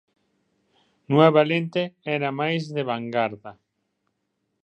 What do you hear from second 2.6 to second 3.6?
de vangarda.